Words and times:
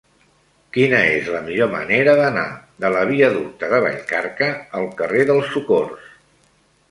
Quina 0.77 0.99
és 1.17 1.27
la 1.33 1.41
millor 1.49 1.67
manera 1.73 2.15
d'anar 2.19 2.45
de 2.85 2.91
la 2.95 3.03
viaducte 3.11 3.69
de 3.73 3.81
Vallcarca 3.85 4.49
al 4.79 4.87
carrer 5.03 5.27
del 5.33 5.45
Socors? 5.53 6.09